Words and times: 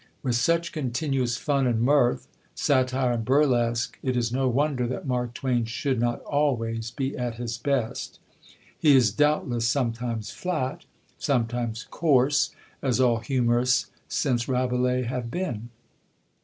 With 0.23 0.33
such 0.33 0.71
continuous 0.71 1.37
fun 1.37 1.67
and 1.67 1.79
mirth, 1.79 2.27
satire 2.55 3.11
and 3.11 3.23
burlesque, 3.23 3.99
it 4.01 4.17
is 4.17 4.31
no 4.33 4.49
wonder 4.49 4.87
that 4.87 5.05
Mark 5.05 5.35
Twain 5.35 5.65
should 5.65 5.99
not 5.99 6.21
always 6.23 6.89
be 6.89 7.15
at 7.15 7.35
his 7.35 7.59
best. 7.59 8.17
He 8.75 8.95
is 8.97 9.11
doubtless 9.11 9.67
sometimes 9.67 10.31
flat, 10.31 10.85
sometimes 11.19 11.83
coarse, 11.87 12.49
as 12.81 12.99
all 12.99 13.19
humorists 13.19 13.91
since 14.07 14.47
Rabelais 14.47 15.03
have 15.03 15.29
been. 15.29 15.69